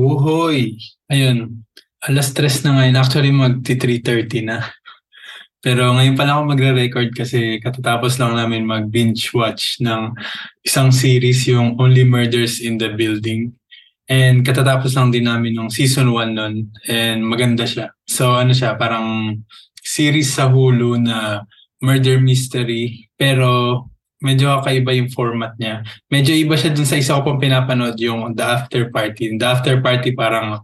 [0.00, 0.80] Wuhoy!
[1.12, 1.60] Ayun,
[2.00, 2.96] alas tres na ngayon.
[2.96, 4.64] Actually, magti 3.30 na.
[5.60, 10.16] Pero ngayon pa lang ako magre-record kasi katatapos lang namin mag-binge watch ng
[10.64, 13.52] isang series yung Only Murders in the Building.
[14.08, 16.72] And katatapos lang din namin ng season 1 nun.
[16.88, 17.92] And maganda siya.
[18.08, 19.36] So ano siya, parang
[19.84, 21.44] series sa Hulu na
[21.84, 23.12] murder mystery.
[23.20, 23.89] Pero
[24.20, 25.80] medyo kakaiba yung format niya.
[26.12, 29.36] Medyo iba siya dun sa isa ko pong pinapanood, yung The After Party.
[29.40, 30.60] The After Party parang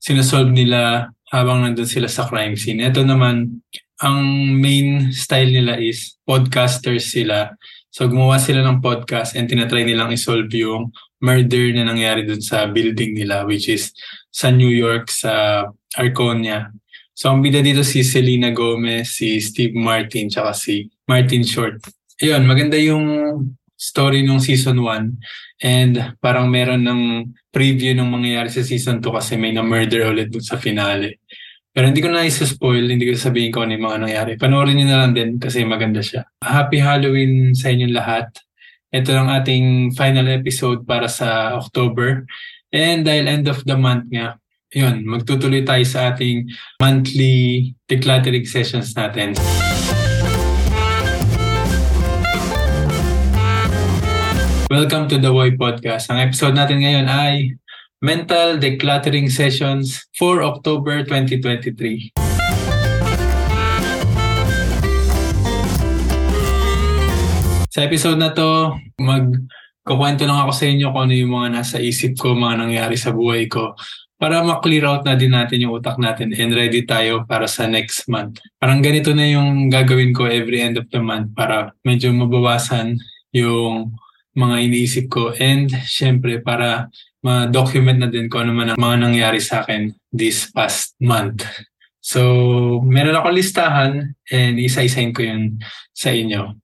[0.00, 2.84] sinasolve nila habang nandun sila sa crime scene.
[2.84, 3.64] Ito naman,
[4.02, 4.18] ang
[4.58, 7.54] main style nila is podcasters sila.
[7.94, 10.90] So gumawa sila ng podcast and tinatry nilang isolve yung
[11.22, 13.94] murder na nangyari dun sa building nila which is
[14.34, 15.62] sa New York, sa
[15.94, 16.74] Arconia.
[17.14, 21.78] So ang bida dito si Selena Gomez, si Steve Martin, tsaka si Martin Short.
[22.22, 23.06] Ayun, maganda yung
[23.74, 27.02] story nung season 1 and parang meron ng
[27.50, 31.18] preview ng mangyayari sa season 2 kasi may na-murder ulit sa finale.
[31.74, 34.32] Pero hindi ko na isa-spoil, hindi ko sabihin ko ano yung mga nangyari.
[34.38, 36.22] Panoorin niyo na lang din kasi maganda siya.
[36.38, 38.30] Happy Halloween sa inyong lahat.
[38.94, 42.30] Ito ang ating final episode para sa October.
[42.70, 44.38] And dahil end of the month nga,
[44.70, 46.46] yun, magtutuloy tayo sa ating
[46.78, 49.34] monthly decluttering sessions natin.
[54.72, 56.08] Welcome to the Boy Podcast.
[56.08, 57.52] Ang episode natin ngayon ay
[58.00, 62.16] Mental Decluttering Sessions for October 2023.
[67.68, 72.16] Sa episode na to, magkukwento lang ako sa inyo kung ano yung mga nasa isip
[72.16, 73.76] ko, mga nangyari sa buhay ko
[74.16, 78.08] para ma-clear out na din natin yung utak natin and ready tayo para sa next
[78.08, 78.40] month.
[78.56, 82.96] Parang ganito na yung gagawin ko every end of the month para medyo mabawasan
[83.36, 83.92] yung
[84.34, 86.90] mga iniisip ko and syempre para
[87.22, 91.46] ma-document na din kung ano man ang mga nangyari sa akin this past month.
[92.02, 92.20] So,
[92.84, 95.62] meron ako listahan and isa-isahin ko yun
[95.94, 96.58] sa inyo.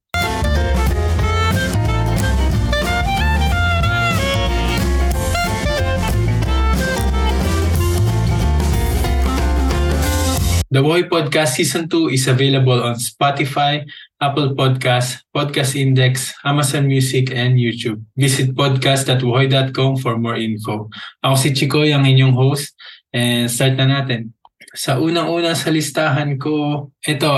[10.70, 13.82] The Boy Podcast Season 2 is available on Spotify,
[14.20, 18.04] Apple Podcasts, Podcast Index, Amazon Music, and YouTube.
[18.12, 20.92] Visit podcast.wohoy.com for more info.
[21.24, 22.76] Ako si Chikoy, ang inyong host,
[23.16, 24.36] and start na natin.
[24.76, 27.32] Sa unang-una sa listahan ko, ito,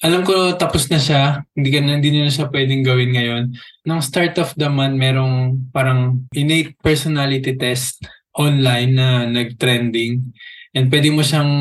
[0.00, 3.44] alam ko tapos na siya, hindi, ka, hindi na siya pwedeng gawin ngayon.
[3.84, 8.00] Nung start of the month, merong parang innate personality test
[8.32, 10.24] online na nag-trending.
[10.74, 11.52] And pwede mo siyang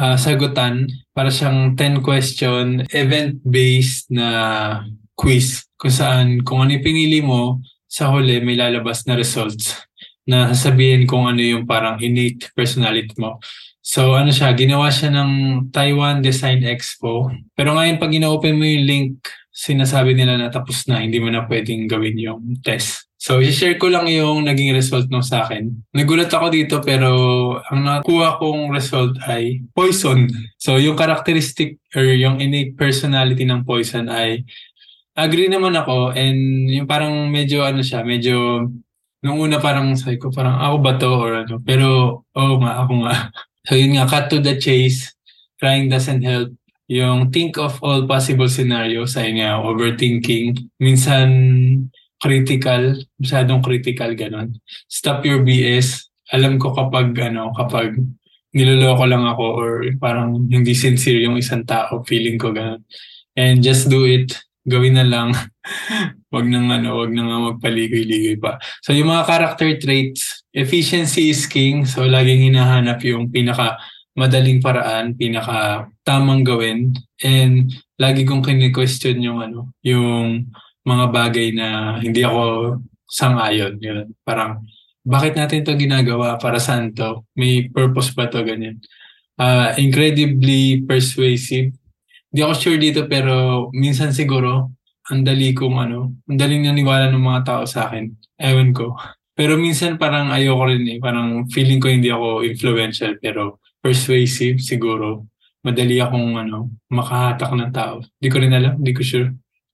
[0.00, 4.28] uh, sagutan para siyang 10 question event-based na
[5.12, 9.76] quiz kung saan kung ano pinili mo sa huli may lalabas na results
[10.24, 13.42] na sasabihin kung ano yung parang innate personality mo.
[13.82, 15.30] So ano siya, ginawa siya ng
[15.74, 17.28] Taiwan Design Expo.
[17.58, 19.14] Pero ngayon pag ina-open mo yung link,
[19.50, 23.01] sinasabi nila na tapos na, hindi mo na pwedeng gawin yung test.
[23.22, 25.70] So, i-share ko lang yung naging result nung sa akin.
[25.94, 27.06] Nagulat ako dito pero
[27.70, 30.26] ang nakuha kong result ay poison.
[30.58, 34.42] So, yung characteristic or yung innate personality ng poison ay
[35.14, 38.66] agree naman ako and yung parang medyo ano siya, medyo
[39.22, 41.62] nung una parang sabi ko parang ako ba to or ano.
[41.62, 41.86] Pero
[42.26, 43.14] oh, nga, ako nga.
[43.62, 45.14] So, yun nga, cut to the chase.
[45.62, 46.50] Crying doesn't help
[46.90, 50.58] yung think of all possible scenarios, ay nga, overthinking.
[50.82, 51.30] Minsan,
[52.22, 54.54] critical, masyadong critical ganun.
[54.86, 56.06] Stop your BS.
[56.30, 57.98] Alam ko kapag ano, kapag
[58.54, 62.86] niloloko lang ako or parang hindi sincere yung isang tao, feeling ko ganun.
[63.34, 64.30] And just do it.
[64.62, 65.34] Gawin na lang.
[66.34, 68.62] wag nang ano, wag nang magpaligoy-ligoy pa.
[68.80, 71.84] So yung mga character traits, efficiency is king.
[71.84, 76.92] So laging hinahanap yung pinaka madaling paraan, pinaka tamang gawin.
[77.24, 82.76] And lagi kong kini-question yung ano, yung mga bagay na hindi ako
[83.06, 83.78] sang-ayon.
[83.78, 84.16] Yun.
[84.26, 84.64] Parang,
[85.02, 86.38] bakit natin to ginagawa?
[86.38, 87.26] Para saan to?
[87.34, 88.42] May purpose ba to?
[88.42, 88.78] Ganyan.
[89.38, 91.74] Uh, incredibly persuasive.
[92.32, 94.72] Hindi ako sure dito pero minsan siguro
[95.10, 98.08] ang dali kong ano, ang daling naniwala ng mga tao sa akin.
[98.38, 98.94] Ewan ko.
[99.34, 100.98] Pero minsan parang ayoko rin eh.
[101.02, 105.28] Parang feeling ko hindi ako influential pero persuasive siguro.
[105.62, 108.02] Madali akong ano, makahatak ng tao.
[108.18, 109.30] Hindi ko rin alam, hindi ko sure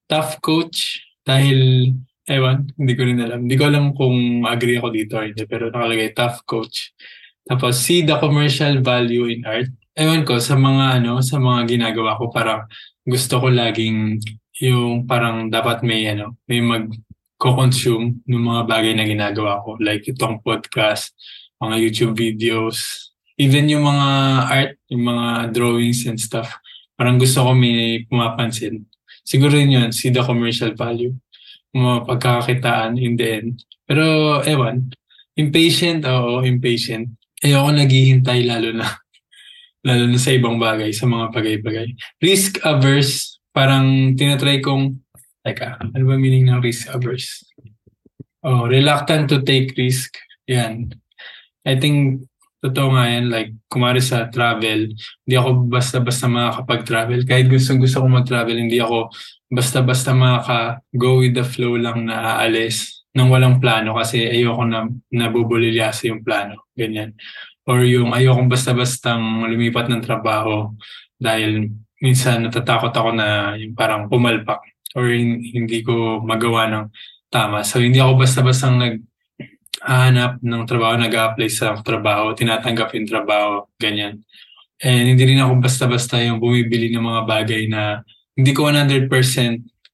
[0.09, 1.93] tough coach dahil
[2.25, 3.45] ewan, hindi ko rin alam.
[3.45, 6.93] Hindi ko alam kung agree ako dito or hindi, pero nakalagay tough coach.
[7.45, 9.69] Tapos see the commercial value in art.
[9.93, 12.65] Ewan ko, sa mga ano, sa mga ginagawa ko, parang
[13.05, 14.21] gusto ko laging
[14.59, 16.89] yung parang dapat may ano, may mag
[17.39, 19.79] consume ng mga bagay na ginagawa ko.
[19.79, 21.15] Like itong podcast,
[21.63, 23.09] mga YouTube videos,
[23.39, 24.07] even yung mga
[24.51, 26.51] art, yung mga drawings and stuff.
[26.99, 28.83] Parang gusto ko may pumapansin.
[29.29, 31.13] Siguro yun yun, see the commercial value.
[31.77, 33.61] Mga pagkakakitaan in the end.
[33.85, 34.89] Pero ewan,
[35.37, 37.13] impatient, oo, impatient.
[37.45, 38.89] Ayoko naghihintay lalo na
[39.87, 41.93] lalo na sa ibang bagay, sa mga bagay-bagay.
[42.17, 44.97] Risk averse, parang tinatry kong,
[45.45, 47.45] teka, ano ba meaning ng risk averse?
[48.41, 50.17] Oh, reluctant to take risk.
[50.49, 50.89] Yan.
[51.69, 52.25] I think,
[52.59, 57.19] totoo nga yan, like, kumari sa travel, hindi ako basta-basta makakapag-travel.
[57.23, 59.11] Kahit gusto gusto ko mag-travel, hindi ako
[59.49, 66.13] basta-basta makaka-go with the flow lang na aalis nang walang plano kasi ayoko na nabubulilyasa
[66.13, 66.69] yung plano.
[66.77, 67.17] Ganyan
[67.69, 70.73] or yung ayokong basta-bastang lumipat ng trabaho
[71.21, 71.69] dahil
[72.01, 74.57] minsan natatakot ako na yung parang pumalpak
[74.97, 76.85] or hindi ko magawa ng
[77.29, 77.61] tama.
[77.61, 78.95] So hindi ako basta-bastang nag
[79.83, 84.23] hanap ng trabaho, nag-apply sa trabaho, tinatanggap yung trabaho, ganyan.
[84.79, 88.03] And hindi rin ako basta-basta yung bumibili ng mga bagay na
[88.35, 89.11] hindi ko 100%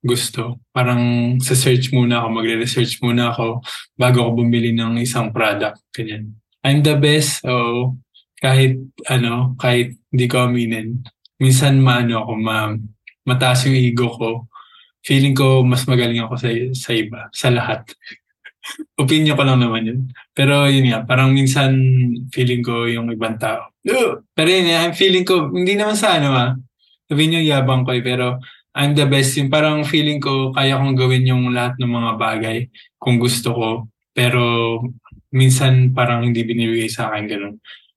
[0.06, 0.62] gusto.
[0.70, 3.66] Parang sa search muna ako, magre-research muna ako
[3.98, 6.38] bago ako bumili ng isang product, ganyan.
[6.62, 7.42] I'm the best.
[7.42, 7.98] So,
[8.38, 8.78] kahit
[9.10, 11.02] ano, kahit hindi ko aminin.
[11.42, 12.70] Minsan maano ako, ma,
[13.26, 14.30] mataas yung ego ko.
[15.02, 17.90] Feeling ko mas magaling ako sa, sa iba, sa lahat.
[18.98, 20.00] Opinion ko lang naman yun.
[20.34, 21.76] Pero yun nga, parang minsan
[22.34, 23.74] feeling ko yung ibang tao.
[24.34, 26.52] Pero yun, I'm feeling ko, hindi naman sa ano ah.
[27.06, 28.42] Sabihin nyo, yabang ko eh, pero
[28.76, 29.38] I'm the best.
[29.40, 32.58] Yung parang feeling ko, kaya kong gawin yung lahat ng mga bagay
[33.00, 33.70] kung gusto ko.
[34.12, 34.44] Pero
[35.32, 37.56] minsan parang hindi binibigay sa akin ganun.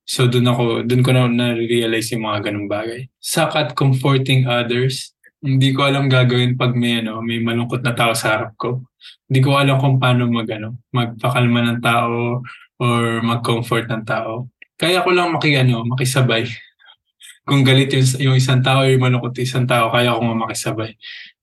[0.08, 3.12] So doon ako, doon ko na na-realize yung mga ganung bagay.
[3.20, 5.12] Sakat comforting others.
[5.38, 8.87] Hindi ko alam gagawin pag may ano, may malungkot na tao sa harap ko.
[9.26, 12.42] Hindi ko alam kung paano mag ano, magpakalma ng tao
[12.78, 14.48] or mag-comfort ng tao.
[14.78, 16.46] Kaya ko lang maki ano, makisabay.
[17.48, 20.92] Kung galit yung, yung isang tao or malungkot yung isang tao, kaya ko makisabay.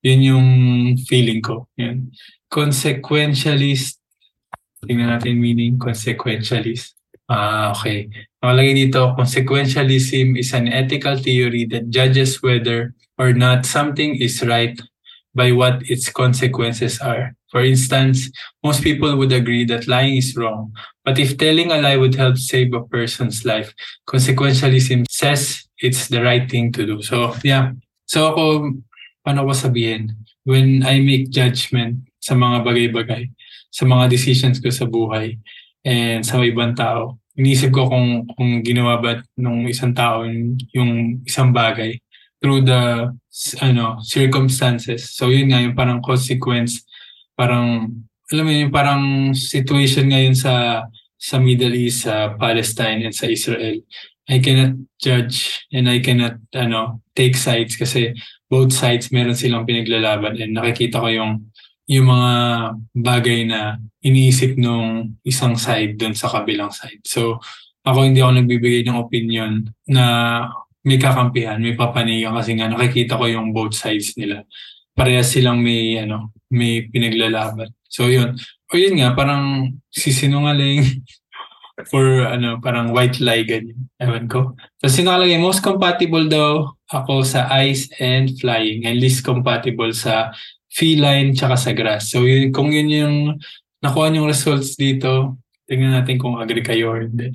[0.05, 0.47] Yun yung
[1.09, 1.65] feeling ko.
[1.75, 2.13] Yun.
[2.45, 3.97] Consequentialist
[4.85, 6.93] Tingnan natin meaning consequentialist.
[7.25, 8.05] Ah, okay.
[8.37, 14.77] Nakalagay dito, consequentialism is an ethical theory that judges whether or not something is right
[15.33, 17.33] by what its consequences are.
[17.55, 18.27] For instance,
[18.59, 20.75] most people would agree that lying is wrong,
[21.07, 23.71] but if telling a lie would help save a person's life,
[24.03, 26.99] consequentialism says it's the right thing to do.
[26.99, 27.71] So, yeah.
[28.11, 28.75] So ako,
[29.23, 30.19] paano ko sabihin?
[30.43, 33.31] When I make judgment sa mga bagay-bagay,
[33.71, 35.39] sa mga decisions ko sa buhay
[35.87, 37.23] and sa ibang tao.
[37.39, 40.27] Inisip ko kung, kung ginawa ba ng isang tao
[40.75, 42.03] yung isang bagay
[42.43, 43.15] through the
[43.63, 45.15] ano circumstances.
[45.15, 46.83] So yun nga yung parang consequence,
[47.35, 47.91] parang
[48.33, 49.03] alam mo yun, parang
[49.37, 50.85] situation ngayon sa
[51.15, 53.79] sa Middle East, sa Palestine and sa Israel.
[54.25, 58.17] I cannot judge and I cannot ano take sides kasi
[58.49, 61.53] both sides meron silang pinaglalaban and nakikita ko yung
[61.85, 62.31] yung mga
[62.97, 67.05] bagay na iniisip nung isang side doon sa kabilang side.
[67.05, 67.37] So,
[67.85, 70.05] ako hindi ako nagbibigay ng opinion na
[70.81, 74.45] may kakampihan, may papanigan kasi nga nakikita ko yung both sides nila.
[74.95, 77.75] Parehas silang may ano, may pinaglalaban.
[77.91, 78.39] So yun.
[78.71, 81.03] O yun nga, parang sisinungaling
[81.91, 83.91] for ano, parang white lie ganyan.
[83.99, 84.55] Ewan ko.
[84.79, 90.31] Tapos nakalagay, most compatible daw ako sa ice and flying and least compatible sa
[90.71, 92.11] feline tsaka sa grass.
[92.11, 93.15] So yun, kung yun yung
[93.83, 97.31] nakuha yung results dito, tingnan natin kung agree kayo or hindi.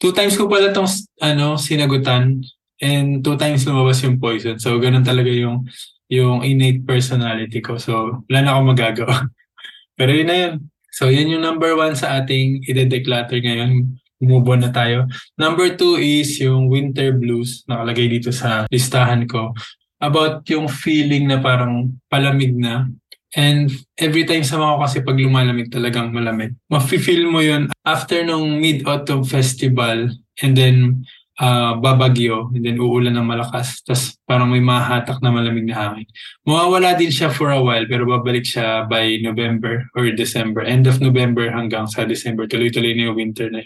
[0.00, 0.88] Two times ko pala itong
[1.22, 2.42] ano, sinagutan
[2.82, 4.58] and two times lumabas yung poison.
[4.58, 5.64] So ganun talaga yung
[6.12, 7.80] yung innate personality ko.
[7.80, 9.16] So wala na akong magagawa.
[9.98, 10.54] Pero yun na yun.
[10.92, 13.96] So yun yung number one sa ating ide-declutter ngayon.
[14.20, 15.08] Move on na tayo.
[15.40, 17.64] Number two is yung winter blues.
[17.64, 19.56] Nakalagay dito sa listahan ko
[20.02, 22.92] about yung feeling na parang palamig na.
[23.32, 26.52] And every time sa mga kasi pag lumalamig talagang malamig.
[26.68, 30.12] Mafe-feel mo yun after nung Mid-Autumn Festival
[30.44, 31.08] and then
[31.40, 33.80] uh, babagyo and then uulan ng malakas.
[33.86, 36.08] Tapos parang may mahatak na malamig na hangin.
[36.44, 40.66] Mawawala din siya for a while pero babalik siya by November or December.
[40.66, 42.44] End of November hanggang sa December.
[42.50, 43.64] Tuloy-tuloy na yung winter na.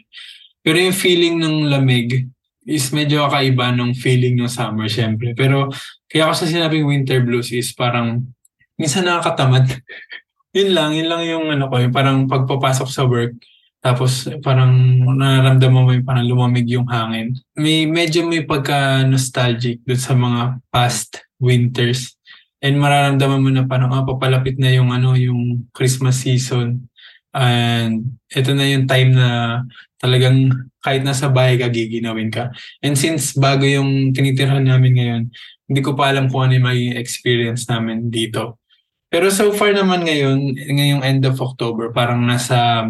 [0.62, 2.26] Pero yung feeling ng lamig
[2.66, 5.34] is medyo kakaiba nung feeling ng summer syempre.
[5.34, 5.70] Pero
[6.10, 8.26] kaya ako sa sinabing winter blues is parang
[8.74, 9.70] minsan nakakatamad.
[10.56, 13.38] yun lang, yun lang yung ano ko, yung parang pagpapasok sa work
[13.84, 14.72] tapos parang
[15.14, 17.36] nararamdaman mo yung parang lumamig yung hangin.
[17.54, 22.18] May medyo may pagka-nostalgic dun sa mga past winters.
[22.64, 26.88] And mararamdaman mo na parang ah, papalapit na yung ano, yung Christmas season
[27.36, 29.60] And ito na yung time na
[30.00, 30.48] talagang
[30.80, 32.48] kahit nasa bahay ka, giginawin ka.
[32.80, 35.22] And since bago yung tinitirhan namin ngayon,
[35.68, 38.64] hindi ko pa alam kung ano yung magiging experience namin dito.
[39.12, 42.88] Pero so far naman ngayon, ngayong end of October, parang nasa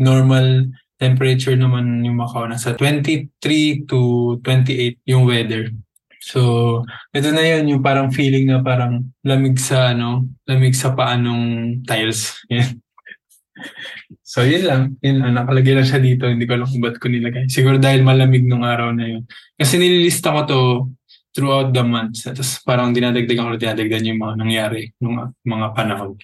[0.00, 2.48] normal temperature naman yung Macau.
[2.48, 5.72] Nasa 23 to 28 yung weather.
[6.26, 6.82] So,
[7.14, 12.34] ito na yun, yung parang feeling na parang lamig sa ano, lamig sa paanong tiles.
[14.26, 14.82] So, yun lang.
[15.00, 15.32] Yun lang.
[15.32, 16.28] Nakalagay lang siya dito.
[16.28, 17.48] Hindi ko alam kung ba't ko nilagay.
[17.48, 19.22] Siguro dahil malamig nung araw na yun.
[19.56, 20.60] Kasi nililista ko to
[21.36, 22.24] throughout the months.
[22.24, 26.16] Tapos parang dinadagdagan ko dinadagdagan yung mga nangyari nung mga panahon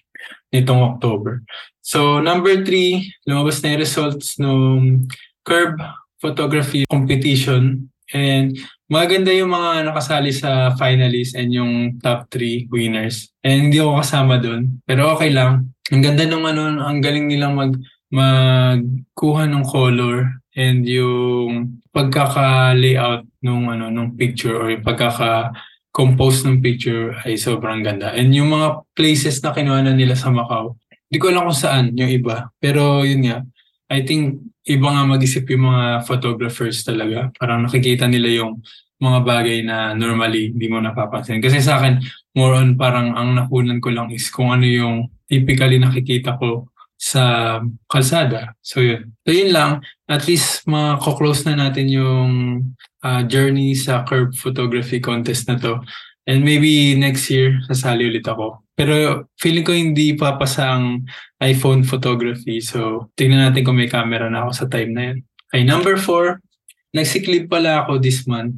[0.48, 1.44] nitong October.
[1.84, 5.04] So, number three, lumabas na yung results nung
[5.44, 5.76] curb
[6.16, 7.92] photography competition.
[8.16, 8.56] And
[8.88, 13.28] maganda yung mga nakasali sa finalists and yung top three winners.
[13.44, 14.80] And hindi ako kasama doon.
[14.88, 15.76] Pero okay lang.
[15.92, 17.76] Ang ganda nung ano, ang galing nilang mag
[18.12, 25.52] magkuha ng color and yung pagkaka-layout nung ano nung picture or yung pagkaka
[25.92, 28.16] compose ng picture ay sobrang ganda.
[28.16, 30.80] And yung mga places na kinuha na nila sa Macau,
[31.12, 32.48] hindi ko alam kung saan yung iba.
[32.56, 33.44] Pero yun nga,
[33.92, 37.28] I think iba nga mag-isip yung mga photographers talaga.
[37.36, 38.64] Parang nakikita nila yung
[39.02, 41.44] mga bagay na normally hindi mo napapansin.
[41.44, 42.00] Kasi sa akin,
[42.32, 46.71] more on parang ang nakunan ko lang is kung ano yung typically nakikita ko
[47.02, 47.58] sa
[47.90, 48.54] kalsada.
[48.62, 49.10] So yun.
[49.26, 49.82] So yun lang.
[50.06, 52.30] At least mako-close na natin yung
[53.02, 55.82] uh, journey sa curb photography contest na to.
[56.30, 58.62] And maybe next year, sasali ulit ako.
[58.78, 61.02] Pero feeling ko hindi papasa ang
[61.42, 62.62] iPhone photography.
[62.62, 65.18] So tingnan natin kung may camera na ako sa time na yun.
[65.50, 66.38] Okay, number four.
[66.94, 68.54] Nagsiklib pala ako this month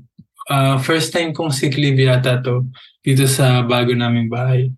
[0.50, 2.68] uh, first time kong leave yata to
[3.04, 4.68] dito sa bago naming bahay.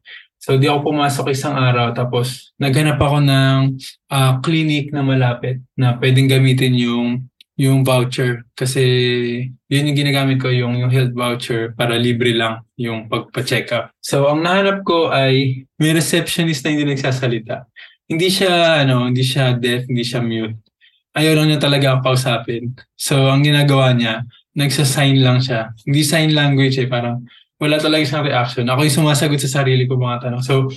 [0.47, 3.83] So di ako pumasok isang araw tapos naghanap ako ng
[4.15, 7.27] uh, clinic na malapit na pwedeng gamitin yung
[7.59, 8.85] yung voucher kasi
[9.67, 13.91] yun yung ginagamit ko yung yung health voucher para libre lang yung pagpa-check up.
[13.99, 17.67] So ang nahanap ko ay may receptionist na hindi nagsasalita.
[18.07, 20.63] Hindi siya ano, hindi siya deaf, hindi siya mute.
[21.11, 22.71] Ayaw lang niya talaga ang pausapin.
[22.95, 24.23] So ang ginagawa niya,
[24.55, 25.75] nagsa-sign lang siya.
[25.83, 27.27] Hindi sign language eh, parang
[27.57, 28.65] wala talaga siyang reaction.
[28.69, 30.45] Ako yung sumasagot sa sarili ko mga tanong.
[30.45, 30.69] So,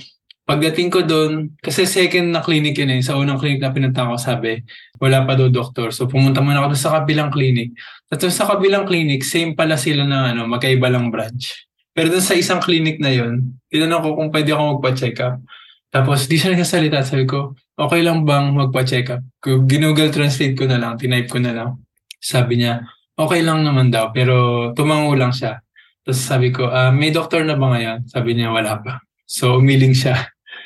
[0.48, 4.18] pagdating ko doon, kasi second na clinic yun eh, sa unang clinic na pinunta ko,
[4.18, 4.64] sabi,
[4.98, 5.92] wala pa daw doktor.
[5.94, 7.76] So, pumunta muna ako sa kabilang clinic.
[8.10, 11.68] Tapos sa kabilang clinic, same pala sila na ano, magkaiba lang branch.
[11.94, 15.36] Pero doon sa isang clinic na yun, tinanong ko kung pwede ako magpa-check up.
[15.90, 17.02] Tapos di siya nagsasalita.
[17.02, 19.22] Sabi ko, okay lang bang magpa-check up?
[19.42, 21.70] Ginoogle translate ko na lang, tinype ko na lang.
[22.18, 22.82] Sabi niya,
[23.18, 25.60] okay lang naman daw, pero tumango lang siya.
[26.04, 28.08] Tapos sabi ko, uh, may doktor na ba ngayon?
[28.08, 29.04] Sabi niya, wala pa.
[29.28, 30.16] So, umiling siya.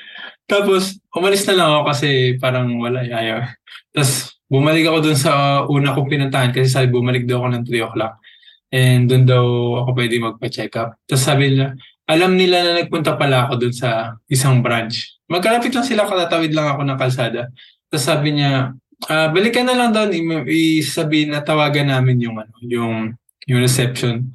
[0.50, 3.44] Tapos, umalis na lang ako kasi parang wala, ayaw.
[3.90, 7.86] Tapos, bumalik ako dun sa una kong pinuntahan kasi sabi, bumalik daw ako ng 3
[7.90, 8.14] o'clock.
[8.74, 9.44] And dun daw
[9.86, 10.98] ako pwede magpa-check up.
[11.06, 11.78] Tapos sabi nila,
[12.10, 15.14] alam nila na nagpunta pala ako dun sa isang branch.
[15.30, 17.54] Magkalapit lang sila, katatawid lang ako ng kalsada.
[17.86, 18.74] Tapos sabi niya,
[19.06, 20.10] uh, balikan na lang doon,
[20.50, 22.94] isabihin na tawagan namin yung, ano, yung,
[23.46, 24.34] yung reception.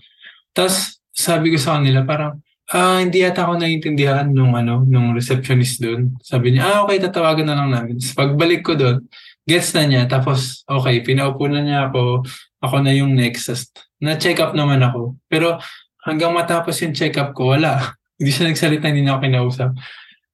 [0.54, 2.40] Tapos sabi ko sa kanila, parang,
[2.72, 6.16] ah, hindi yata ako naiintindihan nung, ano, nung receptionist doon.
[6.24, 8.00] Sabi niya, ah, okay, tatawagan na lang namin.
[8.00, 9.04] Tapos pagbalik ko doon,
[9.44, 10.04] gets na niya.
[10.08, 12.24] Tapos, okay, pinaupo na niya ako.
[12.64, 13.52] Ako na yung next.
[13.52, 13.68] Tapos,
[14.00, 15.20] na-check up naman ako.
[15.28, 15.60] Pero
[16.08, 17.96] hanggang matapos yung check up ko, wala.
[18.20, 19.70] hindi siya nagsalita, hindi niya ako kinausap.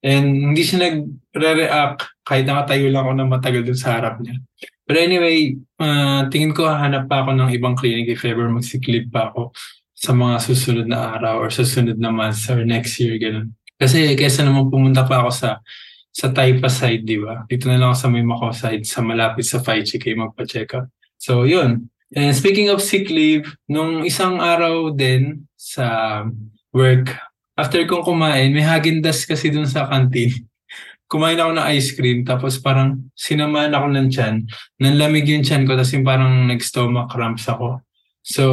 [0.05, 4.37] And hindi siya nagre-react kahit nakatayo lang ako ng matagal dun sa harap niya.
[4.85, 9.33] But anyway, uh, tingin ko hahanap pa ako ng ibang clinic if ever magsiklip pa
[9.33, 9.49] ako
[10.05, 13.57] sa mga susunod na araw or susunod na months next year, ganun.
[13.81, 15.49] Kasi kesa naman pumunta pa ako sa
[16.15, 17.43] sa Taipa side, di ba?
[17.43, 20.87] Dito na lang ako sa may Macau side, sa malapit sa Faichi kayo magpa-check up.
[21.19, 21.91] So, yun.
[22.15, 26.23] And speaking of sick leave, nung isang araw din sa
[26.71, 27.11] work,
[27.59, 30.31] after kong kumain, may Hagendas kasi dun sa canteen.
[31.11, 34.35] Kumain ako ng ice cream, tapos parang sinamaan ako ng tiyan.
[34.81, 37.84] Nanlamig yung tiyan ko, tapos parang nag-stomach cramps ako.
[38.25, 38.43] So,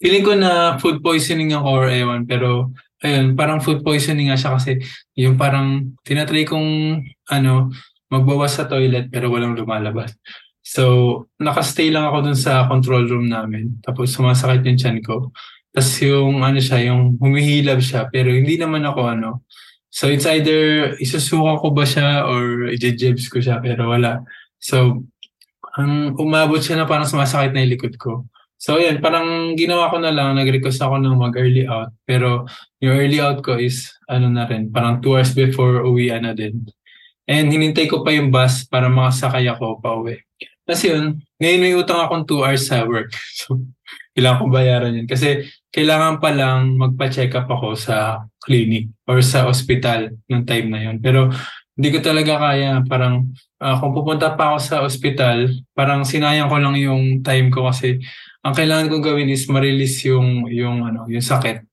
[0.00, 2.72] feeling ko na food poisoning ako or ewan, pero
[3.04, 4.80] ayun, parang food poisoning nga siya kasi
[5.20, 7.68] yung parang tinatry kong ano,
[8.08, 10.16] magbawas sa toilet pero walang lumalabas.
[10.64, 13.76] So, nakastay lang ako dun sa control room namin.
[13.84, 15.28] Tapos sumasakit yung tiyan ko.
[15.76, 19.44] Tapos yung ano siya, yung humihilab siya, pero hindi naman ako ano.
[19.88, 24.24] So it's either isusuka ko ba siya or i-jebs ko siya, pero wala.
[24.60, 25.04] So,
[25.76, 28.28] ang umabot siya na parang sumasakit na yung likod ko.
[28.58, 31.94] So yan, parang ginawa ko na lang, nag-request ako ng mag-early out.
[32.02, 32.42] Pero
[32.82, 36.66] yung early out ko is, ano na rin, parang 2 hours before uwi na din.
[37.30, 40.18] And hinintay ko pa yung bus para makasakay ako pa uwi.
[40.66, 43.14] Kasi yun, ngayon may utang akong 2 hours sa work.
[43.38, 43.62] So,
[44.18, 45.06] kailangan ko bayaran yun.
[45.06, 50.90] Kasi kailangan pa lang magpa-check up ako sa clinic or sa hospital ng time na
[50.90, 50.98] yun.
[50.98, 51.30] Pero
[51.78, 52.82] hindi ko talaga kaya.
[52.90, 53.30] Parang
[53.62, 58.02] uh, kung pupunta pa ako sa hospital, parang sinayang ko lang yung time ko kasi
[58.48, 61.68] ang kailangan kong gawin is ma-release yung, yung, ano, yung sakit.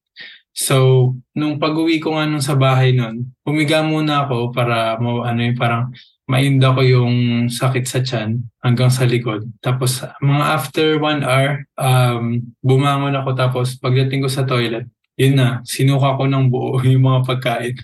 [0.55, 5.39] So, nung pag-uwi ko nga nung sa bahay nun, humiga muna ako para mo, ano
[5.39, 5.91] yung parang
[6.27, 9.46] mainda ko yung sakit sa tiyan hanggang sa likod.
[9.60, 15.63] Tapos mga after one hour, um, bumangon ako tapos pagdating ko sa toilet, yun na,
[15.63, 17.75] sinuka ko ng buo yung mga pagkain.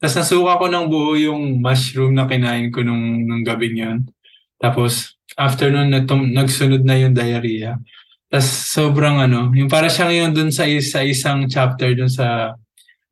[0.00, 4.04] Tapos nasuka ko ng buo yung mushroom na kinain ko nung, nung gabi yun.
[4.56, 5.92] Tapos after nun,
[6.32, 7.76] nagsunod na yung diarrhea.
[8.34, 12.58] Tapos sobrang ano, yung para siyang yun dun sa, sa isang chapter dun sa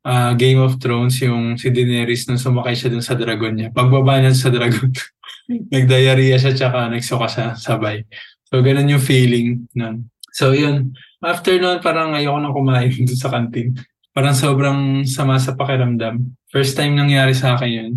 [0.02, 3.70] uh, Game of Thrones, yung si Daenerys nung sumakay siya dun sa dragon niya.
[3.70, 4.90] Pagbaba niya sa dragon,
[5.70, 8.02] nagdiarrhea siya tsaka nagsuka siya sabay.
[8.50, 10.10] So, ganun yung feeling nun.
[10.34, 10.90] So, yun.
[11.22, 13.78] After nun, parang ayoko nang kumain dun sa kantin.
[14.10, 16.34] Parang sobrang sama sa pakiramdam.
[16.50, 17.92] First time nangyari sa akin yun,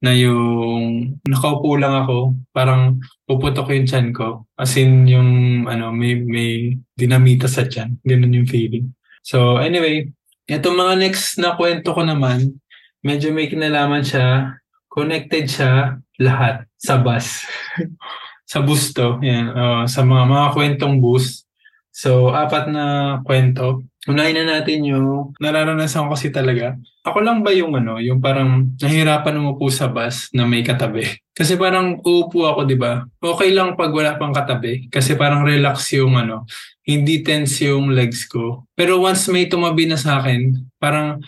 [0.00, 2.96] na yung nakaupo lang ako, parang
[3.32, 4.44] puputok yung chan ko.
[4.60, 7.96] As in, yung ano, may, may dinamita sa chan.
[8.04, 8.92] Ganun yung feeling.
[9.24, 10.12] So, anyway,
[10.50, 12.58] Itong mga next na kwento ko naman,
[13.00, 14.58] medyo may kinalaman siya.
[14.90, 17.46] Connected siya lahat sa bus.
[18.52, 19.22] sa bus to.
[19.22, 21.46] Yan, uh, sa mga, mga kwentong bus.
[21.92, 23.84] So, apat na kwento.
[24.08, 26.74] Unahin na natin yung nararanasan ko kasi talaga.
[27.04, 31.06] Ako lang ba yung ano, yung parang nahirapan umupo sa bus na may katabi?
[31.36, 33.04] Kasi parang uupo ako, di ba?
[33.20, 34.88] Okay lang pag wala pang katabi.
[34.88, 36.48] Kasi parang relax yung ano,
[36.82, 38.66] hindi tense yung legs ko.
[38.74, 41.20] Pero once may tumabi na sa akin, parang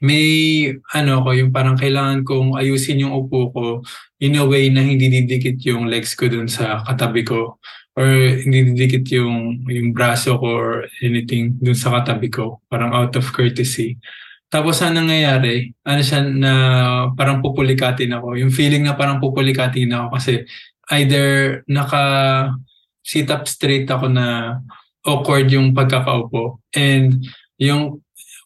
[0.00, 3.66] may ano ko, yung parang kailangan kong ayusin yung upo ko
[4.18, 7.58] in a way na hindi didikit yung legs ko dun sa katabi ko
[7.98, 12.62] or hindi didikit yung, yung braso ko or anything dun sa katabi ko.
[12.70, 13.98] Parang out of courtesy.
[14.46, 16.52] Tapos ang nangyayari, ano siya na
[17.18, 18.38] parang pupulikatin ako.
[18.38, 20.32] Yung feeling na parang pupulikatin ako kasi
[20.94, 22.04] either naka
[23.02, 24.56] sit up straight ako na
[25.02, 26.62] awkward yung pagkakaupo.
[26.72, 27.26] And
[27.58, 28.00] yung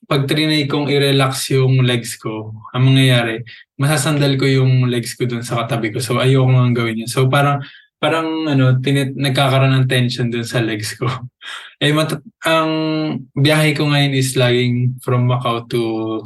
[0.08, 3.46] pag trinay kong i-relax yung legs ko, ang mangyayari,
[3.78, 6.02] masasandal ko yung legs ko dun sa katabi ko.
[6.02, 7.10] So ayoko nga gawin yun.
[7.10, 7.62] So parang
[8.02, 11.06] parang ano, tinit, nagkakaroon ng tension dun sa legs ko.
[11.82, 12.70] eh, mat- ang
[13.30, 15.80] biyahe ko ngayon is laging from Macau to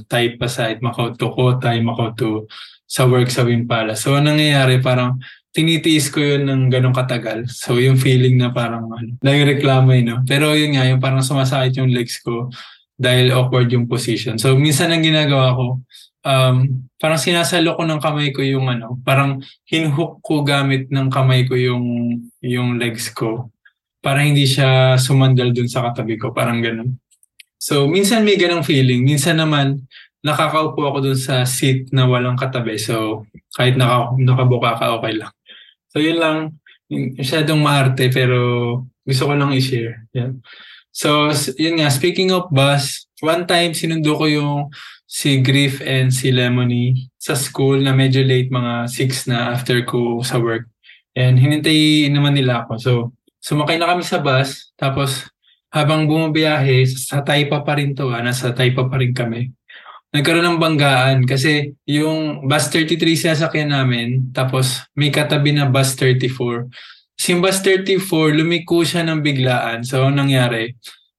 [0.08, 2.48] Taipa side, Macau to Kotay, Macau to
[2.88, 3.92] sa work sa Wimpala.
[3.92, 5.20] So, ang nangyayari, parang
[5.52, 7.44] tinitiis ko yun ng ganong katagal.
[7.52, 10.18] So, yung feeling na parang, ano, nagreklamo yun, no?
[10.24, 12.48] Pero yun nga, yung parang sumasakit yung legs ko
[12.96, 14.40] dahil awkward yung position.
[14.40, 15.84] So, minsan ang ginagawa ko,
[16.26, 19.38] um, parang sinasalo ko ng kamay ko yung ano, parang
[19.70, 23.54] hinhook ko gamit ng kamay ko yung, yung legs ko
[24.02, 26.98] para hindi siya sumandal dun sa katabi ko, parang ganun.
[27.56, 29.02] So, minsan may ganong feeling.
[29.02, 29.86] Minsan naman,
[30.22, 32.78] nakakaupo ako dun sa seat na walang katabi.
[32.78, 35.32] So, kahit naka, nakabuka ka, okay lang.
[35.96, 36.60] So yun lang,
[36.92, 38.38] masyadong maarte pero
[39.00, 40.04] gusto ko lang i-share.
[40.12, 40.44] Yan.
[40.92, 44.72] So yun nga, speaking of bus, one time sinundo ko yung
[45.06, 50.20] si Griff and si Lemony sa school na medyo late, mga 6 na after ko
[50.20, 50.66] sa work.
[51.16, 52.72] And hinintay naman nila ako.
[52.76, 52.92] So
[53.40, 55.24] sumakay na kami sa bus, tapos
[55.70, 59.56] habang bumabiyahe, sa Taipa pa rin to, ah, nasa Taipa pa rin kami
[60.16, 66.72] nagkaroon ng banggaan kasi yung bus 33 sinasakyan namin tapos may katabi na bus 34.
[67.16, 69.84] So yung bus 34, lumiko siya ng biglaan.
[69.84, 70.76] So ang nangyari,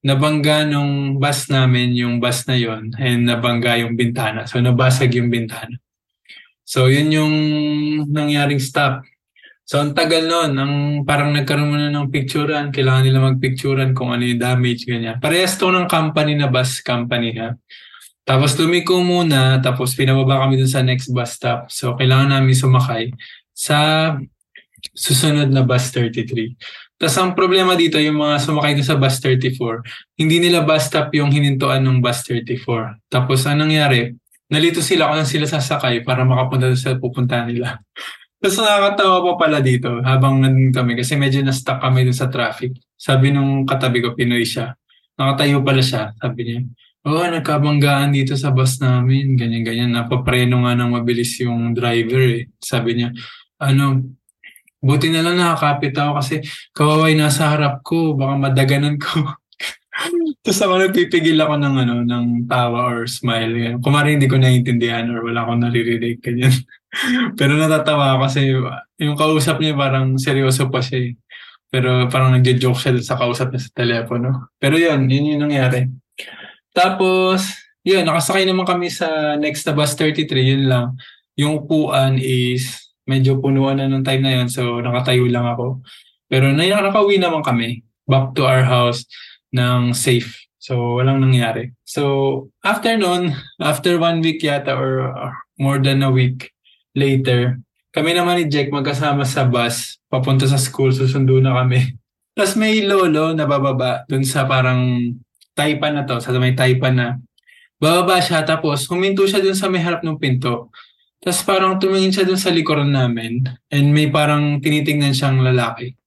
[0.08, 4.48] nabangga nung bus namin yung bus na yon and nabangga yung bintana.
[4.48, 5.76] So nabasag yung bintana.
[6.64, 7.36] So yun yung
[8.08, 9.04] nangyaring stop.
[9.68, 14.24] So ang tagal nun, ang parang nagkaroon muna ng picturean, kailangan nila magpicturean kung ano
[14.24, 15.20] yung damage, ganyan.
[15.20, 17.52] Parehas to ng company na bus company ha.
[18.24, 21.68] Tapos lumiko muna, tapos pinababa kami dun sa next bus stop.
[21.68, 23.12] So kailangan namin sumakay
[23.52, 24.16] sa
[24.96, 26.87] susunod na bus 33.
[26.98, 31.14] Tapos ang problema dito, yung mga sumakay dun sa bus 34, hindi nila bus stop
[31.14, 33.06] yung hinintuan ng bus 34.
[33.06, 34.18] Tapos anong nangyari?
[34.50, 37.78] Nalito sila kung sila sasakay para makapunta sa pupunta nila.
[38.42, 42.74] Tapos nakakatawa pa pala dito habang nandun kami kasi medyo na-stuck kami dun sa traffic.
[42.98, 44.74] Sabi nung katabi ko, Pinoy siya.
[45.18, 46.62] Nakatayo pala siya, sabi niya
[47.08, 49.96] Oo, oh, nagkabanggaan dito sa bus namin, ganyan-ganyan.
[49.96, 52.52] Napapreno nga ng mabilis yung driver eh.
[52.60, 53.16] Sabi niya,
[53.64, 54.17] ano,
[54.82, 56.36] buti na lang nakakapit ako kasi
[56.74, 59.26] kawaway nasa harap ko, baka madaganan ko.
[60.46, 63.82] Tapos ako nagpipigil ako ng ano, ng tawa or smile.
[63.82, 66.22] Kumari hindi ko naiintindihan or wala akong naririnig.
[66.22, 66.54] Ganyan.
[67.40, 68.54] Pero natatawa kasi
[69.02, 71.12] yung kausap niya parang seryoso pa siya eh.
[71.68, 74.54] Pero parang nagjo-joke siya sa kausap niya sa telepono.
[74.56, 75.92] Pero yun, yun yung nangyari.
[76.72, 80.96] Tapos, yun, nakasakay naman kami sa next na bus 33, yun lang.
[81.36, 85.82] Yung upuan is medyo punuan na nung time na yun, so nakatayo lang ako.
[86.28, 89.08] Pero nakauwi naman kami back to our house
[89.56, 90.48] ng safe.
[90.60, 91.72] So, walang nangyari.
[91.88, 93.32] So, after nun,
[93.64, 95.16] after one week yata or
[95.56, 96.52] more than a week
[96.92, 97.64] later,
[97.96, 101.96] kami naman ni Jack magkasama sa bus, papunta sa school, susundo na kami.
[102.36, 105.16] Tapos may lolo na bababa dun sa parang
[105.56, 107.08] taipan na to, sa may taipan na.
[107.82, 110.70] Bababa siya tapos huminto siya dun sa may harap ng pinto.
[111.18, 113.42] Tapos parang tumingin siya dun sa likuran namin
[113.74, 115.98] and may parang tinitingnan siyang lalaki.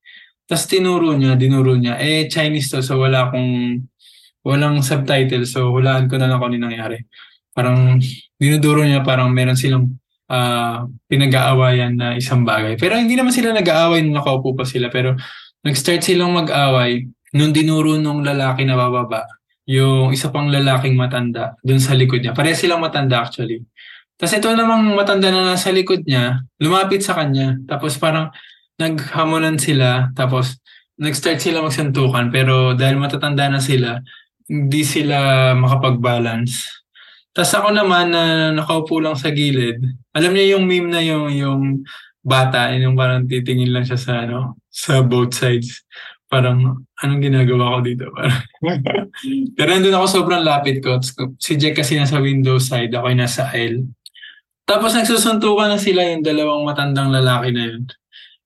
[0.46, 1.99] Tapos tinuro niya, dinuro niya.
[2.03, 3.83] Eh, Chinese to, so wala akong,
[4.42, 5.46] walang subtitle.
[5.46, 7.07] So, hulaan ko na lang kung ano nangyari.
[7.55, 8.03] Parang,
[8.35, 9.94] dinuduro niya, parang meron silang
[10.27, 12.75] uh, pinag-aawayan na isang bagay.
[12.79, 14.90] Pero hindi naman sila nag-aaway nung nakaupo pa sila.
[14.90, 15.14] Pero
[15.62, 19.27] nag-start silang mag-away nung dinuro nung lalaki na bababa
[19.70, 22.35] yung isa pang lalaking matanda dun sa likod niya.
[22.35, 23.62] Pareha silang matanda actually.
[24.20, 27.56] Tapos ito namang matanda na nasa likod niya, lumapit sa kanya.
[27.64, 28.28] Tapos parang
[28.76, 30.12] naghamunan sila.
[30.12, 30.61] Tapos
[31.00, 32.28] nag-start sila magsantukan.
[32.28, 33.96] Pero dahil matatanda na sila,
[34.44, 36.68] hindi sila makapag-balance.
[37.33, 39.80] Tapos ako naman na nakaupo lang sa gilid,
[40.12, 41.62] alam niya yung meme na yung yung
[42.20, 45.87] bata, yung parang titingin lang siya sa ano, sa both sides.
[46.30, 48.06] Parang, anong ginagawa ko dito?
[49.59, 51.02] Pero nandun ako sobrang lapit ko.
[51.42, 53.83] Si Jack kasi nasa window side, ako yung nasa aisle.
[54.66, 57.83] Tapos nagsusuntukan na sila yung dalawang matandang lalaki na yun.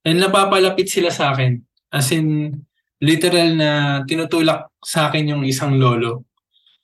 [0.05, 1.61] And napapalapit sila sa akin.
[1.89, 2.53] As in,
[3.01, 3.69] literal na
[4.05, 6.25] tinutulak sa akin yung isang lolo.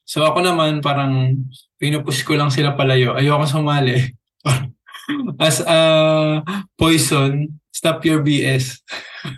[0.05, 1.45] So ako naman parang
[1.79, 3.15] pinupush ko lang sila palayo.
[3.15, 3.97] Ayoko sumali.
[5.41, 5.79] As a
[6.77, 8.81] poison, stop your BS.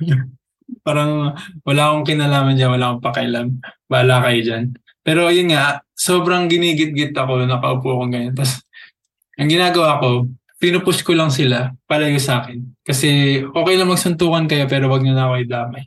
[0.86, 3.48] parang wala akong kinalaman dyan, wala akong pakialam.
[3.88, 4.66] Bala kayo dyan.
[5.04, 8.36] Pero yun nga, sobrang ginigit-git ako, nakaupo ako ganyan.
[8.36, 8.64] Tapos,
[9.38, 10.30] ang ginagawa ko,
[10.62, 12.64] pinupush ko lang sila palayo sa akin.
[12.86, 15.84] Kasi okay lang magsuntukan kayo pero wag niyo na ako idamay.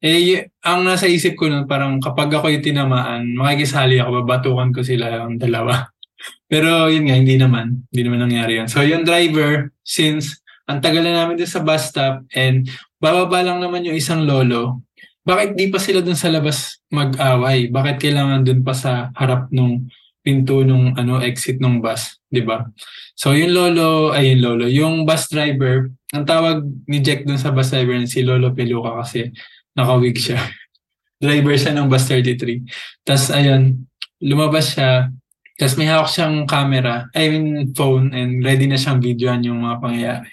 [0.00, 4.80] Eh, ang nasa isip ko nun, parang kapag ako yung tinamaan, makikisali ako, babatukan ko
[4.80, 5.92] sila ang dalawa.
[6.50, 7.84] Pero yun nga, hindi naman.
[7.92, 8.68] Hindi naman nangyari yun.
[8.68, 12.64] So yung driver, since ang tagal na namin din sa bus stop and
[12.96, 14.80] bababa lang naman yung isang lolo,
[15.20, 17.68] bakit di pa sila dun sa labas mag-away?
[17.68, 19.84] Bakit kailangan dun pa sa harap nung
[20.20, 22.68] pinto nung ano exit nung bus, 'di ba?
[23.16, 27.52] So yung lolo, ay yung lolo, yung bus driver, ang tawag ni Jack dun sa
[27.52, 29.28] bus driver si Lolo Peluca kasi
[29.76, 30.40] Nakawig siya.
[31.24, 32.64] Driver siya ng bus 33.
[33.04, 33.86] Tapos ayun,
[34.24, 35.12] lumabas siya.
[35.60, 39.76] Tapos may hawak siyang camera, I mean phone, and ready na siyang videoan yung mga
[39.76, 40.32] pangyayari.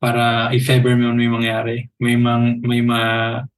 [0.00, 3.00] Para if ever may, may mangyari, may mang, may ma,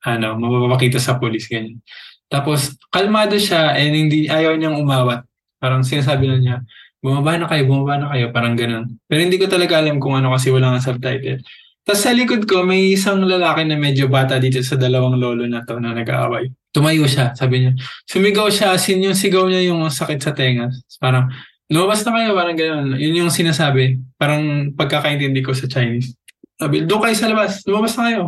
[0.02, 1.78] ano, mapapakita sa police, ganyan.
[2.26, 5.22] Tapos, kalmado siya and hindi, ayaw niyang umawat.
[5.64, 6.56] Parang sinasabi na niya,
[7.00, 9.00] bumaba na kayo, bumaba na kayo, parang ganun.
[9.08, 11.40] Pero hindi ko talaga alam kung ano kasi wala nga subtitle.
[11.84, 15.64] Tapos sa likod ko, may isang lalaki na medyo bata dito sa dalawang lolo na
[15.64, 16.52] to na nag-aaway.
[16.72, 17.72] Tumayo siya, sabi niya.
[18.08, 20.72] Sumigaw siya, sin yung sigaw niya yung sakit sa tenga.
[21.00, 21.28] Parang,
[21.68, 22.96] lumabas na kayo, parang gano'n.
[22.96, 24.00] Yun yung sinasabi.
[24.16, 26.16] Parang pagkakaintindi ko sa Chinese.
[26.56, 28.22] Sabi, doon kayo sa labas, lumabas na kayo.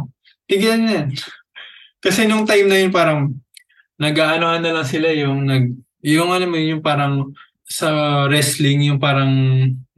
[0.44, 1.03] Tigilan niya.
[2.01, 3.33] Kasi nung time na yun, parang,
[3.96, 5.72] nag-aanohan na lang sila yung, nag,
[6.07, 7.35] yung ano mo, yung parang,
[7.66, 7.90] sa
[8.31, 9.31] wrestling, yung parang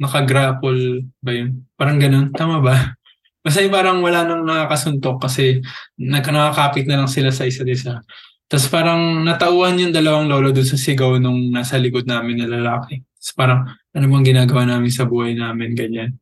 [0.01, 1.69] naka-grapple ba yun?
[1.77, 2.33] Parang ganun.
[2.33, 2.97] Tama ba?
[3.45, 5.61] Basta parang wala nang nakakasuntok kasi
[6.01, 8.01] nakakapit na lang sila sa isa't isa.
[8.49, 13.05] Tapos parang natauhan yung dalawang lolo doon sa sigaw nung nasa likod namin na lalaki.
[13.21, 16.17] Tapos parang ano bang ginagawa namin sa buhay namin, ganyan.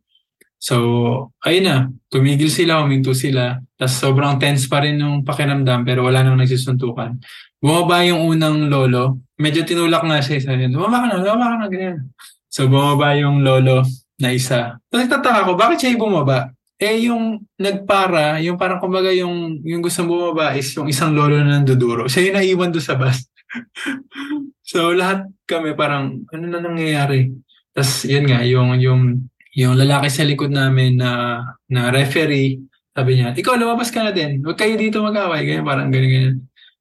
[0.58, 1.76] So, ayun na.
[2.10, 3.62] Tumigil sila, huminto sila.
[3.78, 7.22] Tapos sobrang tense pa rin yung pakiramdam pero wala nang nagsisuntukan.
[7.62, 9.25] Bumaba yung unang lolo.
[9.36, 10.40] Medyo tinulak nga siya.
[10.40, 11.96] Sabi niya, bumaba ka na, bumaba ka na, ganyan.
[12.48, 13.84] So, bumaba yung lolo
[14.16, 14.80] na isa.
[14.88, 16.52] Tapos tataka ko, bakit siya bumaba?
[16.76, 21.60] Eh, yung nagpara, yung parang kumbaga yung, yung gusto bumaba is yung isang lolo na
[21.60, 22.08] nanduduro.
[22.08, 23.28] Siya yung naiwan doon sa bus.
[24.72, 27.32] so, lahat kami parang, ano na nangyayari?
[27.76, 29.02] Tapos, yun nga, yung, yung,
[29.52, 32.60] yung lalaki sa likod namin na, na referee,
[32.96, 34.40] sabi niya, ikaw, lumabas ka na din.
[34.40, 35.44] Huwag kayo dito mag-away.
[35.44, 36.36] Ganyan, parang ganyan, ganyan.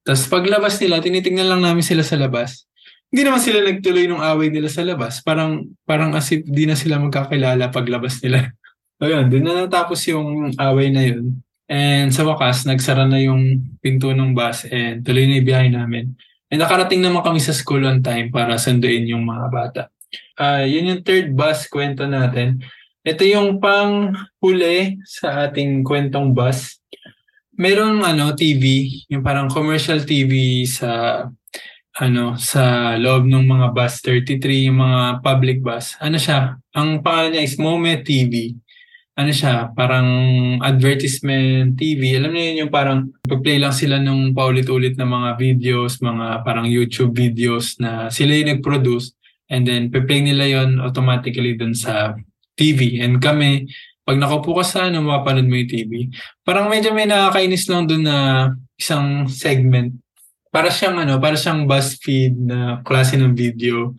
[0.06, 2.70] Tapos paglabas nila, tinitingnan lang namin sila sa labas.
[3.10, 5.26] Hindi naman sila nagtuloy ng away nila sa labas.
[5.26, 8.54] Parang, parang as if di na sila magkakilala paglabas nila.
[9.04, 11.42] Ayun, doon na natapos yung away na yun.
[11.66, 16.14] And sa wakas, nagsara na yung pinto ng bus and tuloy na yung biyahe namin.
[16.54, 19.82] And nakarating naman kami sa school on time para sunduin yung mga bata.
[20.38, 22.62] Uh, yun yung third bus kwento natin.
[23.06, 26.82] ito yung pang huli sa ating kwentong bus.
[27.56, 31.24] Merong ano TV, yung parang commercial TV sa
[31.96, 35.96] ano sa loob ng mga bus 33 yung mga public bus.
[36.04, 36.60] Ano siya?
[36.76, 38.52] Ang pangalan niya is Mome TV.
[39.16, 39.72] Ano siya?
[39.72, 40.04] Parang
[40.60, 42.20] advertisement TV.
[42.20, 46.68] Alam niyo yun yung parang pag-play lang sila nung paulit-ulit na mga videos, mga parang
[46.68, 49.16] YouTube videos na sila yung nag-produce
[49.48, 52.20] and then pe-play nila yon automatically dun sa
[52.60, 53.00] TV.
[53.00, 53.72] And kami,
[54.06, 55.92] pag nakaupo ka sa ano, mapapanood mo yung TV.
[56.46, 59.98] Parang medyo may nakakainis lang dun na isang segment
[60.54, 63.98] para siyang ano, para siyang BuzzFeed na klase ng video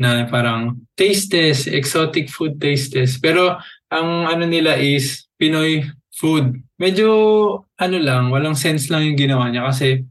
[0.00, 3.18] na parang taste test, exotic food taste test.
[3.20, 3.60] Pero
[3.92, 5.84] ang ano nila is Pinoy
[6.14, 6.56] food.
[6.80, 7.10] Medyo
[7.76, 10.06] ano lang, walang sense lang yung ginawa niya kasi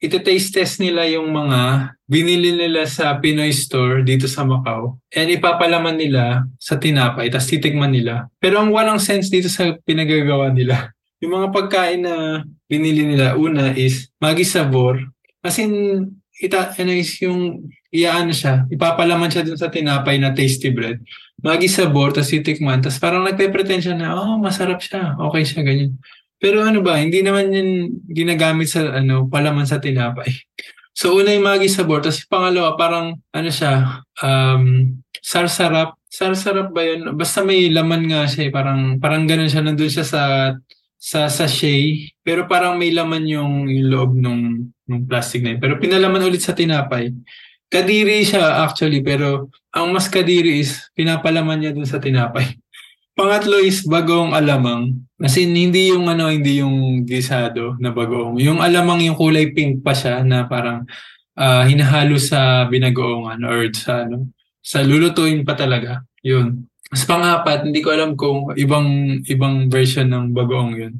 [0.00, 5.28] ito taste test nila yung mga binili nila sa Pinoy store dito sa Macau and
[5.28, 8.26] ipapalaman nila sa tinapay tapos titikman nila.
[8.40, 10.90] Pero ang walang sense dito sa pinagagawa nila,
[11.22, 14.98] yung mga pagkain na binili nila una is Maggi Sabor
[15.40, 16.04] As in,
[16.36, 21.00] ita, ano is yung, iyaano siya, ipapalaman siya dun sa tinapay na tasty bread.
[21.40, 25.96] Magi sabor, tapos titikman, tapos parang nagpe-pretend siya na, oh, masarap siya, okay siya, ganyan.
[26.40, 30.32] Pero ano ba, hindi naman yun ginagamit sa, ano, palaman sa tinapay.
[30.96, 36.00] So, una yung magi sabor, tapos pangalawa, parang, ano siya, um, sarsarap.
[36.10, 37.14] Sarsarap ba yun?
[37.14, 38.50] Basta may laman nga siya, eh.
[38.50, 40.22] parang, parang ganun siya, nandun siya sa
[41.00, 45.60] sa sachet, pero parang may laman yung, yung loob nung, nung plastic na yun.
[45.64, 47.08] Pero pinalaman ulit sa tinapay.
[47.72, 52.52] Kadiri siya actually, pero ang mas kadiri is pinapalaman niya dun sa tinapay.
[53.20, 54.96] Pangatlo is bagong alamang.
[55.20, 58.40] Kasi hindi yung ano, hindi yung gisado na bagong.
[58.40, 60.88] Yung alamang yung kulay pink pa siya na parang
[61.36, 64.32] uh, hinahalo sa binagoongan or sa ano,
[64.64, 66.00] sa lulutuin pa talaga.
[66.24, 66.64] Yun.
[66.88, 70.96] Mas pangapat, hindi ko alam kung ibang ibang version ng bagoong yun.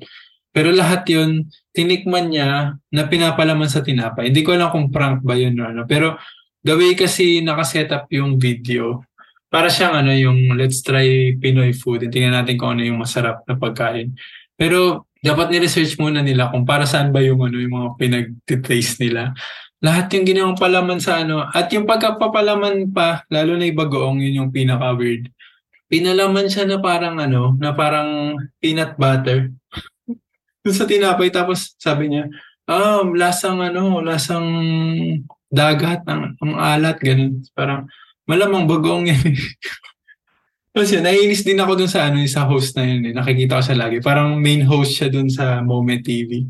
[0.53, 4.29] Pero lahat yun, tinikman niya na pinapalaman sa tinapay.
[4.29, 5.89] Hindi ko alam kung prank ba yun or ano.
[5.89, 6.21] Pero
[6.61, 9.09] the way kasi nakaset up yung video,
[9.51, 12.07] para siyang ano yung let's try Pinoy food.
[12.07, 14.15] Tingnan natin kung ano yung masarap na pagkain.
[14.55, 19.35] Pero dapat ni-research muna nila kung para saan ba yung ano yung mga pinag-taste nila.
[19.83, 21.43] Lahat yung ginawang palaman sa ano.
[21.43, 25.29] At yung pagkapapalaman pa, lalo na yung bagoong, yun yung pinaka-weird
[25.91, 29.51] pinalaman siya na parang ano, na parang peanut butter.
[30.63, 32.31] Doon sa tinapay tapos sabi niya,
[32.71, 34.47] um, lasang ano, lasang
[35.51, 37.43] dagat, ang, ang alat, ganun.
[37.59, 37.91] Parang
[38.31, 39.35] malamang bagong yan.
[40.71, 43.11] Tapos yun, naiinis din ako dun sa ano, sa host na yun.
[43.11, 43.13] Eh.
[43.13, 43.99] Nakikita ko siya lagi.
[43.99, 46.47] Parang main host siya dun sa Moment TV.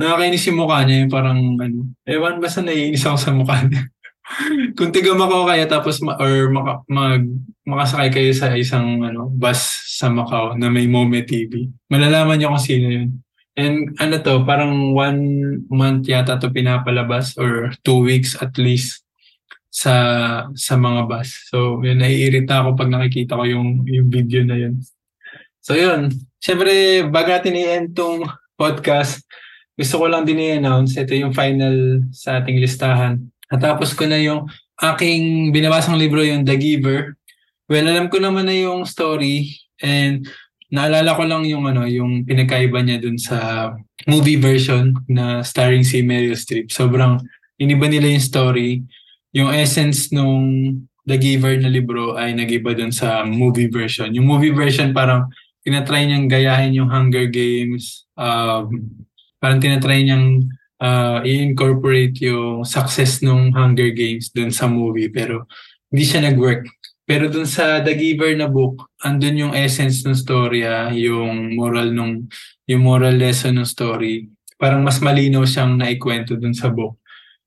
[0.00, 1.92] Nakakainis yung mukha niya, yung parang ano.
[2.08, 3.84] Ewan, basta naiinis ako sa mukha niya.
[4.78, 7.26] Kung tiga Macau kaya tapos ma- or maka, mag,
[7.66, 9.58] makasakay kayo sa isang ano bus
[9.98, 13.10] sa Macau na may Mome TV, malalaman niyo kung sino yun.
[13.58, 15.20] And ano to, parang one
[15.68, 19.02] month yata to pinapalabas or two weeks at least
[19.70, 19.94] sa
[20.52, 21.30] sa mga bus.
[21.48, 24.82] So, yun, naiirita ako pag nakikita ko yung, yung video na yun.
[25.62, 26.10] So, yun.
[26.42, 28.26] Siyempre, bago natin i-end tong
[28.58, 29.22] podcast,
[29.78, 34.46] gusto ko lang din i-announce, ito yung final sa ating listahan Natapos ko na yung
[34.78, 37.18] aking binabasang libro, yung The Giver.
[37.66, 39.50] Well, alam ko naman na yung story
[39.82, 40.22] and
[40.70, 43.70] naalala ko lang yung ano, yung pinagkaiba niya dun sa
[44.06, 46.70] movie version na starring si Meryl Streep.
[46.70, 47.18] Sobrang
[47.58, 48.86] iniba nila yung story.
[49.36, 50.74] Yung essence nung
[51.06, 54.12] The Giver na libro ay nagiba dun sa movie version.
[54.14, 55.30] Yung movie version parang
[55.64, 58.06] tinatry niyang gayahin yung Hunger Games.
[58.14, 59.00] Um,
[59.42, 60.46] parang tinatry niyang
[60.80, 65.46] uh, i-incorporate yung success ng Hunger Games dun sa movie pero
[65.90, 66.68] hindi siya nag-work.
[67.10, 71.90] Pero dun sa The Giver na book, andun yung essence ng story, ah, yung moral
[71.90, 72.30] nung
[72.70, 74.30] yung moral lesson ng story.
[74.54, 76.99] Parang mas malinaw siyang naikwento dun sa book.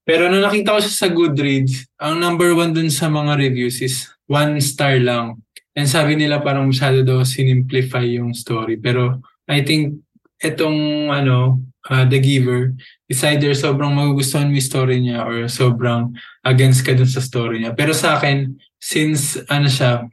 [0.04, 4.12] Pero nung nakita ko siya sa Goodreads, ang number one dun sa mga reviews is
[4.28, 5.39] one star lang.
[5.74, 8.78] And sabi nila parang masyado daw sinimplify yung story.
[8.78, 10.04] Pero I think
[10.44, 12.76] itong ano, uh, The Giver,
[13.08, 16.13] it's either sobrang magugustuhan mo yung story niya or sobrang
[16.44, 17.72] against ka dun sa story niya.
[17.72, 20.04] Pero sa akin, since ano siya,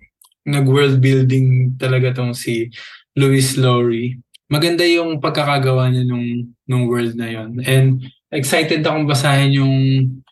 [0.47, 2.71] nag-world building talaga tong si
[3.19, 9.53] Louis Lowry, maganda yung pagkakagawa niya nung, nung world na yon And excited akong basahin
[9.59, 9.75] yung,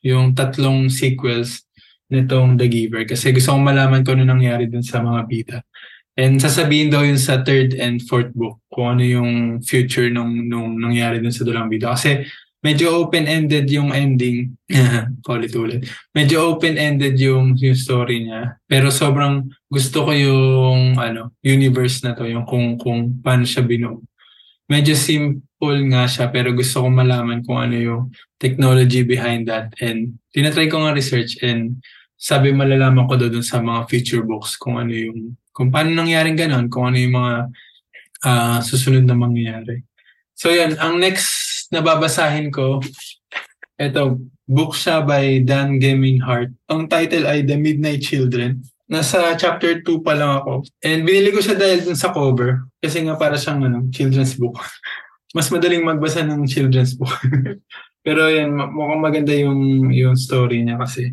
[0.03, 1.67] yung tatlong sequels
[2.09, 5.59] nitong The Giver kasi gusto kong malaman kung ano nangyari dun sa mga bida.
[6.19, 10.75] And sasabihin daw yun sa third and fourth book kung ano yung future nung, nung
[10.75, 11.95] nangyari dun sa Dulang Bida.
[11.95, 12.27] Kasi
[12.59, 14.59] medyo open-ended yung ending.
[15.27, 15.87] Paulit-ulit.
[16.11, 18.59] Medyo open-ended yung, yung story niya.
[18.67, 24.03] Pero sobrang gusto ko yung ano, universe na to, yung kung, kung paano siya binuo.
[24.67, 24.99] Medyo
[25.59, 28.03] simple nga siya pero gusto ko malaman kung ano yung
[28.39, 29.75] technology behind that.
[29.83, 31.83] And tinatry ko nga research and
[32.15, 36.71] sabi malalaman ko doon sa mga future books kung ano yung kung paano nangyaring ganon,
[36.71, 37.35] kung ano yung mga
[38.23, 39.83] uh, susunod na mangyayari.
[40.39, 42.79] So yan, ang next na babasahin ko,
[43.75, 46.55] ito, book siya by Dan Gemminghart.
[46.71, 48.63] Ang title ay The Midnight Children.
[48.87, 50.63] Nasa chapter 2 pa lang ako.
[50.87, 52.71] And binili ko siya dahil dun sa cover.
[52.79, 54.55] Kasi nga para siyang ano, children's book.
[55.37, 57.13] Mas madaling magbasa ng children's book.
[58.07, 61.13] Pero yan, mukhang maganda yung, yung story niya kasi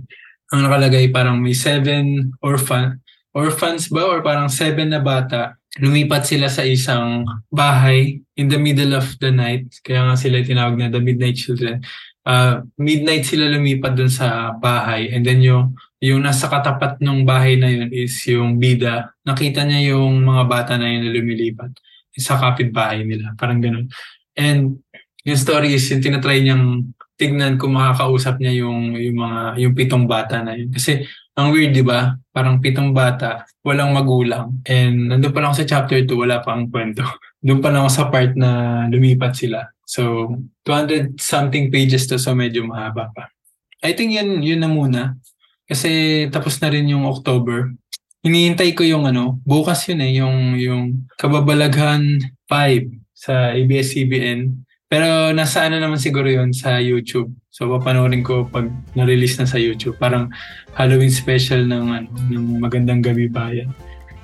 [0.53, 3.01] ang nakalagay parang may seven orphan,
[3.35, 8.95] orphans ba or parang seven na bata lumipat sila sa isang bahay in the middle
[8.95, 9.67] of the night.
[9.83, 11.83] Kaya nga sila tinawag na the Midnight Children.
[12.25, 15.11] Uh, midnight sila lumipat dun sa bahay.
[15.11, 19.11] And then yung, yung nasa katapat ng bahay na yun is yung bida.
[19.27, 21.75] Nakita niya yung mga bata na yun na lumilipat
[22.15, 23.35] sa kapitbahay nila.
[23.35, 23.91] Parang ganun.
[24.35, 24.79] And
[25.25, 30.05] yung story is yung tinatry niyang tignan kung makakausap niya yung, yung mga yung pitong
[30.05, 30.69] bata na yun.
[30.71, 31.03] Kasi
[31.35, 32.15] ang weird, di ba?
[32.31, 34.63] Parang pitong bata, walang magulang.
[34.63, 37.03] And nandun pa lang sa chapter 2, wala pa ang kwento.
[37.45, 39.67] Doon pa lang sa part na lumipat sila.
[39.85, 40.31] So,
[40.65, 43.29] 200 something pages to, so medyo mahaba pa.
[43.83, 45.19] I think yan, yun na muna.
[45.65, 47.73] Kasi tapos na rin yung October.
[48.25, 50.83] Hinihintay ko yung ano, bukas yun eh, yung, yung
[51.13, 52.17] Kababalaghan
[52.49, 54.65] 5 sa ABS-CBN.
[54.89, 57.29] Pero nasa ano naman siguro yun sa YouTube.
[57.53, 58.65] So papanoorin ko pag
[58.97, 60.01] na-release na sa YouTube.
[60.01, 60.33] Parang
[60.73, 63.69] Halloween special ng, ano, ng Magandang Gabi Bayan.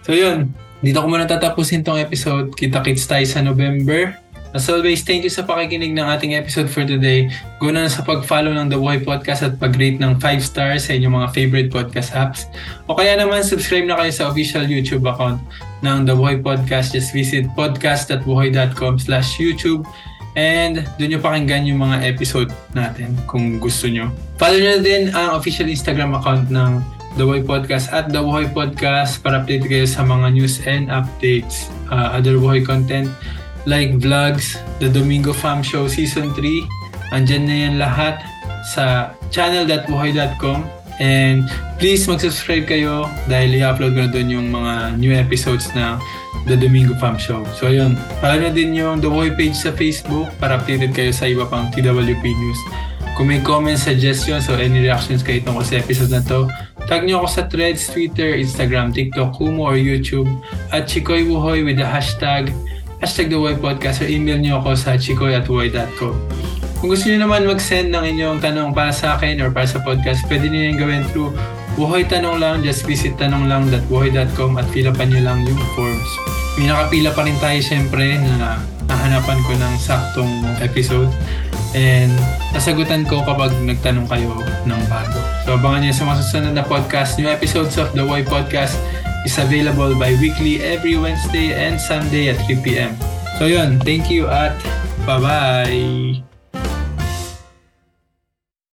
[0.01, 0.49] So yun,
[0.81, 2.57] dito ko muna tatapusin tong episode.
[2.57, 4.17] Kita-kits tayo sa November.
[4.51, 7.31] As always, thank you sa pakikinig ng ating episode for today.
[7.63, 11.23] Go na sa pag-follow ng The Boy Podcast at pag-rate ng 5 stars sa inyong
[11.23, 12.51] mga favorite podcast apps.
[12.91, 15.39] O kaya naman, subscribe na kayo sa official YouTube account
[15.87, 16.91] ng The Boy Podcast.
[16.91, 19.87] Just visit podcast.buhoy.com slash YouTube
[20.35, 24.07] And doon nyo pakinggan yung mga episode natin kung gusto nyo.
[24.39, 26.79] Follow nyo din ang official Instagram account ng
[27.19, 31.67] The Boy Podcast at The Boy Podcast para update kayo sa mga news and updates.
[31.91, 33.11] Uh, other Boy content
[33.65, 37.15] like vlogs, The Domingo Fam Show Season 3.
[37.15, 38.23] Andyan na yan lahat
[38.73, 41.49] sa channel.buhay.com And
[41.81, 45.97] please mag-subscribe kayo dahil i-upload ko na doon yung mga new episodes na
[46.45, 47.41] The Domingo Farm Show.
[47.57, 51.25] So ayun, follow na din yung The Boy page sa Facebook para updated kayo sa
[51.25, 52.61] iba pang TWP news.
[53.17, 56.45] Kung may comments, suggestions, or any reactions kayo tungkol sa episode na to,
[56.85, 60.29] tag nyo ako sa Threads, Twitter, Instagram, TikTok, Kumu, or YouTube
[60.69, 62.53] at Chikoy Wuhoy with the hashtag
[63.01, 67.49] hashtag The Boy Podcast or email nyo ako sa chikoy at Kung gusto niyo naman
[67.49, 71.03] mag-send ng inyong tanong para sa akin or para sa podcast, pwede niyo yung gawin
[71.09, 71.33] through
[71.73, 76.11] Buhay Tanong Lang, just visit tanonglang.buhay.com at fill upan nyo lang yung forms.
[76.61, 81.09] May nakapila pa rin tayo syempre na nahanapan ko ng saktong episode.
[81.73, 82.11] And
[82.53, 84.35] nasagutan ko kapag nagtanong kayo
[84.67, 85.17] ng bago.
[85.47, 87.15] So abangan niyo sa mga susunod na podcast.
[87.17, 88.77] New episodes of The Why Podcast
[89.25, 92.97] is available by weekly every Wednesday and Sunday at 3pm.
[93.37, 94.57] So yun, thank you at
[95.05, 96.30] bye-bye!